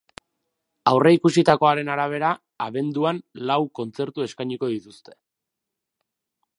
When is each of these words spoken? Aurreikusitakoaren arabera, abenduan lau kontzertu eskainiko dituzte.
Aurreikusitakoaren 0.91 1.91
arabera, 1.95 2.31
abenduan 2.69 3.21
lau 3.51 3.61
kontzertu 3.81 4.27
eskainiko 4.27 4.75
dituzte. 4.75 5.19